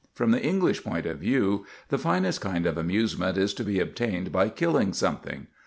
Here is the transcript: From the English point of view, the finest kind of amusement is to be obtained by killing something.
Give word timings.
From 0.15 0.31
the 0.31 0.41
English 0.43 0.83
point 0.83 1.05
of 1.05 1.19
view, 1.19 1.67
the 1.89 1.99
finest 1.99 2.41
kind 2.41 2.65
of 2.65 2.75
amusement 2.75 3.37
is 3.37 3.53
to 3.53 3.63
be 3.63 3.79
obtained 3.79 4.31
by 4.31 4.49
killing 4.49 4.93
something. 4.93 5.45